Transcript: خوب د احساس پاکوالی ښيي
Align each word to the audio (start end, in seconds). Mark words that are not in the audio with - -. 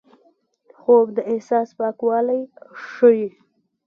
خوب 0.79 1.05
د 1.15 1.19
احساس 1.31 1.69
پاکوالی 1.79 2.41
ښيي 2.89 3.29